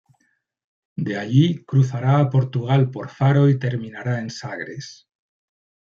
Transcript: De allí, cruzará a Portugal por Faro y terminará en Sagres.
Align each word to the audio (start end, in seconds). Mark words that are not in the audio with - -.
De 0.95 1.15
allí, 1.15 1.63
cruzará 1.63 2.17
a 2.19 2.31
Portugal 2.31 2.89
por 2.89 3.09
Faro 3.09 3.49
y 3.49 3.59
terminará 3.59 4.17
en 4.19 4.31
Sagres. 4.31 5.07